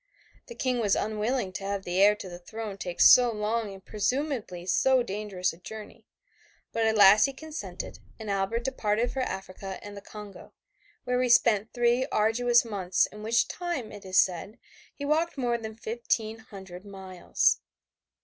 The 0.47 0.55
King 0.55 0.79
was 0.79 0.95
unwilling 0.95 1.53
to 1.53 1.63
have 1.63 1.83
the 1.83 2.01
heir 2.01 2.15
to 2.15 2.27
the 2.27 2.39
throne 2.39 2.75
take 2.79 2.99
so 2.99 3.31
long 3.31 3.71
and 3.71 3.85
presumably 3.85 4.65
so 4.65 5.03
dangerous 5.03 5.53
a 5.53 5.57
journey, 5.57 6.07
but 6.73 6.87
at 6.87 6.95
last 6.97 7.25
he 7.25 7.33
consented 7.33 7.99
and 8.17 8.27
Albert 8.27 8.63
departed 8.63 9.11
for 9.11 9.19
Africa 9.21 9.77
and 9.83 9.95
the 9.95 10.01
Congo, 10.01 10.53
where 11.03 11.21
he 11.21 11.29
spent 11.29 11.71
three 11.71 12.07
arduous 12.11 12.65
months 12.65 13.05
in 13.11 13.21
which 13.21 13.47
time, 13.47 13.91
it 13.91 14.03
is 14.03 14.17
said, 14.19 14.57
he 14.95 15.05
walked 15.05 15.37
more 15.37 15.59
than 15.59 15.75
fifteen 15.75 16.39
hundred 16.39 16.83
miles. 16.83 17.59